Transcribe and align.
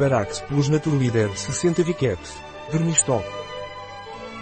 Parax 0.00 0.40
Plus 0.40 0.70
Naturleader 0.70 1.36
60 1.36 1.82
Viqueps. 1.82 2.32
Vermistol. 2.72 3.22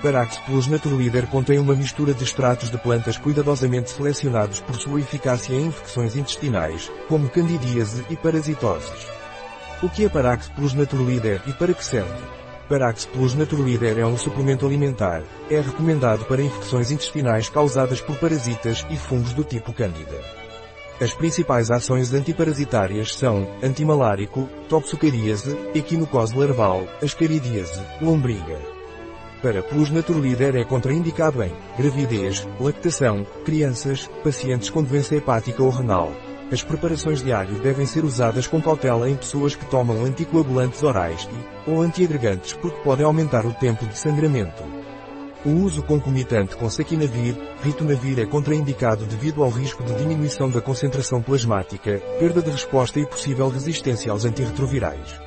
Parax 0.00 0.38
Plus 0.46 0.68
Naturleader 0.68 1.26
contém 1.26 1.58
uma 1.58 1.74
mistura 1.74 2.14
de 2.14 2.22
extratos 2.22 2.70
de 2.70 2.78
plantas 2.78 3.18
cuidadosamente 3.18 3.90
selecionados 3.90 4.60
por 4.60 4.76
sua 4.76 5.00
eficácia 5.00 5.56
em 5.56 5.66
infecções 5.66 6.14
intestinais, 6.14 6.92
como 7.08 7.28
candidíase 7.28 8.06
e 8.08 8.14
parasitoses. 8.14 9.08
O 9.82 9.88
que 9.88 10.04
é 10.04 10.08
Parax 10.08 10.46
Plus 10.46 10.74
Naturleader 10.74 11.42
e 11.44 11.52
para 11.52 11.74
que 11.74 11.84
serve? 11.84 12.22
Parax 12.68 13.06
Plus 13.06 13.34
Naturleader 13.34 13.98
é 13.98 14.06
um 14.06 14.16
suplemento 14.16 14.64
alimentar. 14.64 15.24
É 15.50 15.60
recomendado 15.60 16.24
para 16.26 16.40
infecções 16.40 16.92
intestinais 16.92 17.48
causadas 17.48 18.00
por 18.00 18.16
parasitas 18.18 18.86
e 18.90 18.96
fungos 18.96 19.32
do 19.32 19.42
tipo 19.42 19.72
Candida. 19.72 20.47
As 21.00 21.14
principais 21.14 21.70
ações 21.70 22.12
antiparasitárias 22.12 23.14
são 23.14 23.48
antimalárico, 23.62 24.48
toxocaríase, 24.68 25.56
equinocose 25.72 26.36
larval, 26.36 26.88
ascaridíase, 27.00 27.80
lombriga. 28.02 28.58
Para 29.40 29.62
Plus 29.62 29.90
Naturleader 29.90 30.56
é 30.56 30.64
contraindicado 30.64 31.40
em 31.44 31.52
gravidez, 31.78 32.48
lactação, 32.58 33.24
crianças, 33.44 34.10
pacientes 34.24 34.70
com 34.70 34.82
doença 34.82 35.14
hepática 35.14 35.62
ou 35.62 35.70
renal. 35.70 36.12
As 36.50 36.64
preparações 36.64 37.22
de 37.22 37.32
alho 37.32 37.60
devem 37.60 37.86
ser 37.86 38.04
usadas 38.04 38.48
com 38.48 38.60
cautela 38.60 39.08
em 39.08 39.14
pessoas 39.14 39.54
que 39.54 39.66
tomam 39.66 40.04
anticoagulantes 40.04 40.82
orais 40.82 41.28
e, 41.30 41.70
ou 41.70 41.80
antiagregantes 41.80 42.54
porque 42.54 42.80
podem 42.82 43.06
aumentar 43.06 43.46
o 43.46 43.52
tempo 43.52 43.86
de 43.86 43.96
sangramento. 43.96 44.77
O 45.44 45.50
uso 45.50 45.84
concomitante 45.84 46.56
com 46.56 46.68
saquinavir, 46.68 47.36
ritonavir 47.62 48.18
é 48.18 48.26
contraindicado 48.26 49.06
devido 49.06 49.44
ao 49.44 49.50
risco 49.50 49.84
de 49.84 49.94
diminuição 49.94 50.50
da 50.50 50.60
concentração 50.60 51.22
plasmática, 51.22 52.02
perda 52.18 52.42
de 52.42 52.50
resposta 52.50 52.98
e 52.98 53.06
possível 53.06 53.48
resistência 53.48 54.10
aos 54.10 54.24
antirretrovirais. 54.24 55.20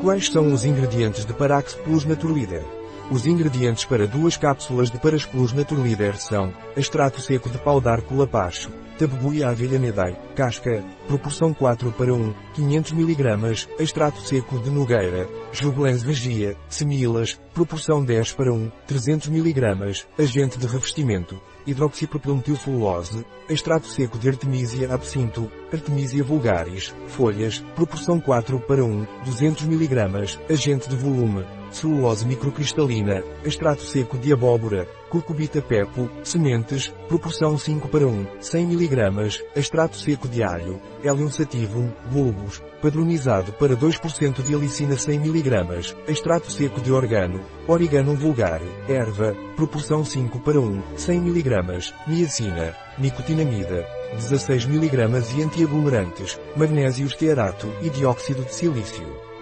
Quais 0.00 0.28
são 0.28 0.50
os 0.50 0.64
ingredientes 0.64 1.26
de 1.26 1.34
Parax 1.34 1.74
Plus 1.74 2.06
Naturleader? 2.06 2.64
Os 3.10 3.26
ingredientes 3.26 3.84
para 3.84 4.06
duas 4.06 4.38
cápsulas 4.38 4.90
de 4.90 4.98
Parax 4.98 5.26
Plus 5.26 5.52
Naturleader 5.52 6.16
são 6.16 6.50
extrato 6.74 7.20
seco 7.20 7.50
de 7.50 7.58
pau 7.58 7.82
d'arco 7.82 8.14
lapacho, 8.14 8.70
Tabebuia 8.98 9.48
avelhanedae, 9.48 10.16
casca, 10.36 10.84
proporção 11.08 11.52
4 11.52 11.90
para 11.92 12.14
1, 12.14 12.32
500 12.54 12.92
mg, 12.92 13.68
extrato 13.80 14.20
seco 14.20 14.56
de 14.60 14.70
nogueira, 14.70 15.28
jubilens 15.50 16.04
vegia, 16.04 16.56
semilas, 16.68 17.40
proporção 17.52 18.04
10 18.04 18.32
para 18.34 18.52
1, 18.52 18.70
300 18.86 19.28
mg, 19.28 20.06
agente 20.16 20.58
de 20.58 20.66
revestimento, 20.68 21.40
hidroxipropilmetilcelulose, 21.66 23.26
extrato 23.48 23.88
seco 23.88 24.16
de 24.16 24.28
Artemisia 24.28 24.94
absinto, 24.94 25.50
Artemisia 25.72 26.22
vulgaris, 26.22 26.94
folhas, 27.08 27.58
proporção 27.74 28.20
4 28.20 28.60
para 28.60 28.84
1, 28.84 29.06
200 29.24 29.64
mg, 29.64 30.38
agente 30.48 30.88
de 30.88 30.94
volume, 30.94 31.44
celulose 31.74 32.26
microcristalina, 32.26 33.22
extrato 33.44 33.82
seco 33.82 34.16
de 34.16 34.32
abóbora, 34.32 34.86
curcubita 35.08 35.60
pepo, 35.60 36.10
sementes, 36.22 36.92
proporção 37.08 37.56
5 37.56 37.88
para 37.88 38.06
1, 38.06 38.26
100 38.40 38.72
mg, 38.72 39.44
extrato 39.54 39.96
seco 39.96 40.26
de 40.28 40.42
alho, 40.42 40.80
Helium 41.02 41.30
sativum, 41.30 41.90
bulbos, 42.10 42.62
padronizado 42.80 43.52
para 43.52 43.76
2% 43.76 44.42
de 44.42 44.54
alicina 44.54 44.96
100 44.96 45.16
mg, 45.16 45.94
extrato 46.08 46.50
seco 46.50 46.80
de 46.80 46.92
organo, 46.92 47.40
Origanum 47.66 48.14
vulgar, 48.14 48.60
erva, 48.88 49.34
proporção 49.56 50.04
5 50.04 50.40
para 50.40 50.60
1, 50.60 50.82
100 50.96 51.18
mg, 51.18 51.94
niacina, 52.06 52.74
nicotinamida, 52.98 53.86
16 54.14 54.66
mg 54.66 55.36
e 55.36 55.42
antiaglomerantes, 55.42 56.40
magnésio 56.56 57.06
estearato 57.06 57.68
e 57.82 57.90
dióxido 57.90 58.44
de 58.44 58.54
silício. 58.54 59.33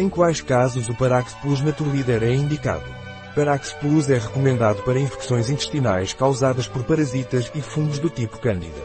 Em 0.00 0.08
quais 0.08 0.40
casos 0.40 0.88
o 0.88 0.94
Parax 0.94 1.34
Plus 1.42 1.60
Naturleader 1.60 2.22
é 2.22 2.32
indicado? 2.32 2.86
Parax 3.34 3.74
Plus 3.74 4.08
é 4.08 4.16
recomendado 4.16 4.82
para 4.82 4.98
infecções 4.98 5.50
intestinais 5.50 6.14
causadas 6.14 6.66
por 6.66 6.82
parasitas 6.84 7.52
e 7.54 7.60
fungos 7.60 7.98
do 7.98 8.08
tipo 8.08 8.38
Candida. 8.38 8.80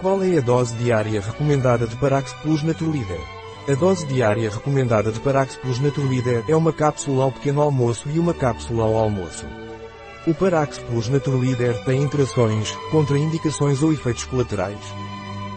Qual 0.00 0.20
é 0.24 0.36
a 0.36 0.40
dose 0.40 0.74
diária 0.74 1.20
recomendada 1.20 1.86
de 1.86 1.94
Parax 1.94 2.32
Plus 2.42 2.64
Naturleader? 2.64 3.20
A 3.68 3.74
dose 3.76 4.04
diária 4.08 4.50
recomendada 4.50 5.12
de 5.12 5.20
Parax 5.20 5.54
Plus 5.54 5.78
Naturleader 5.78 6.42
é 6.48 6.56
uma 6.56 6.72
cápsula 6.72 7.22
ao 7.22 7.30
pequeno 7.30 7.62
almoço 7.62 8.08
e 8.12 8.18
uma 8.18 8.34
cápsula 8.34 8.82
ao 8.86 8.96
almoço. 8.96 9.46
O 10.26 10.34
Parax 10.34 10.78
Plus 10.78 11.08
Naturleader 11.08 11.84
tem 11.84 12.02
interações, 12.02 12.72
contraindicações 12.90 13.84
ou 13.84 13.92
efeitos 13.92 14.24
colaterais. 14.24 14.80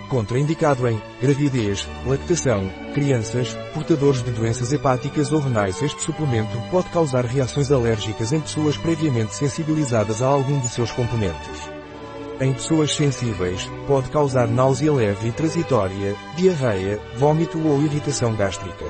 Contraindicado 0.10 0.88
em 0.88 1.02
gravidez, 1.22 1.86
lactação, 2.06 2.70
crianças, 2.94 3.54
portadores 3.74 4.24
de 4.24 4.32
doenças 4.32 4.72
hepáticas 4.72 5.34
ou 5.34 5.40
renais. 5.40 5.82
Este 5.82 6.02
suplemento 6.02 6.58
pode 6.72 6.88
causar 6.90 7.26
reações 7.26 7.72
alérgicas 7.72 8.32
em 8.32 8.40
pessoas 8.40 8.78
previamente 8.78 9.36
sensibilizadas 9.36 10.22
a 10.22 10.28
algum 10.28 10.60
de 10.62 10.70
seus 10.70 10.92
componentes. 10.92 11.70
Em 12.40 12.54
pessoas 12.54 12.96
sensíveis, 12.96 13.70
pode 13.86 14.10
causar 14.10 14.48
náusea 14.48 14.94
leve 14.94 15.28
e 15.28 15.32
transitória, 15.32 16.16
diarreia, 16.38 17.02
vômito 17.18 17.60
ou 17.68 17.82
irritação 17.82 18.34
gástrica. 18.34 18.86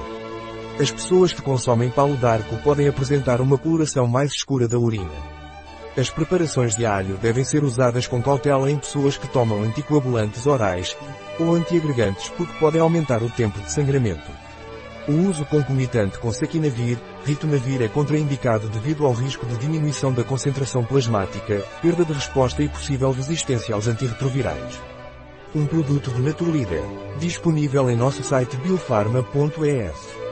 As 0.79 0.91
pessoas 0.91 1.33
que 1.33 1.41
consomem 1.41 1.89
palo 1.89 2.15
d'arco 2.17 2.57
podem 2.57 2.87
apresentar 2.87 3.41
uma 3.41 3.57
coloração 3.57 4.05
mais 4.05 4.31
escura 4.33 4.67
da 4.67 4.77
urina. 4.77 5.36
As 5.97 6.11
preparações 6.11 6.75
de 6.75 6.85
alho 6.85 7.17
devem 7.17 7.43
ser 7.43 7.63
usadas 7.63 8.05
com 8.05 8.21
cautela 8.21 8.69
em 8.69 8.77
pessoas 8.77 9.17
que 9.17 9.27
tomam 9.27 9.63
anticoagulantes 9.63 10.45
orais 10.45 10.95
ou 11.39 11.55
antiagregantes 11.55 12.29
porque 12.29 12.53
podem 12.59 12.79
aumentar 12.79 13.23
o 13.23 13.29
tempo 13.31 13.59
de 13.59 13.71
sangramento. 13.71 14.31
O 15.07 15.13
uso 15.27 15.43
concomitante 15.45 16.19
com 16.19 16.31
saquinavir, 16.31 16.99
ritonavir 17.25 17.81
é 17.81 17.87
contraindicado 17.87 18.69
devido 18.69 19.07
ao 19.07 19.13
risco 19.13 19.45
de 19.47 19.57
diminuição 19.57 20.13
da 20.13 20.23
concentração 20.23 20.83
plasmática, 20.83 21.65
perda 21.81 22.05
de 22.05 22.13
resposta 22.13 22.61
e 22.61 22.69
possível 22.69 23.11
resistência 23.11 23.73
aos 23.73 23.87
antirretrovirais. 23.87 24.79
Um 25.55 25.65
produto 25.65 26.11
de 26.11 26.21
Naturleader, 26.21 26.83
disponível 27.17 27.89
em 27.89 27.95
nosso 27.95 28.21
site 28.21 28.55
biofarma.es. 28.57 30.26